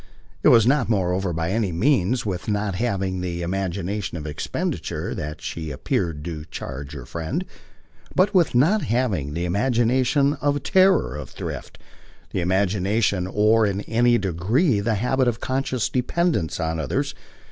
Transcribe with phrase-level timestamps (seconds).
[0.41, 5.41] It was not moreover by any means with not having the imagination of expenditure that
[5.43, 7.45] she appeared to charge her friend,
[8.15, 11.77] but with not having the imagination of terror, of thrift,
[12.31, 17.13] the imagination or in any degree the habit of a conscious dependence on others.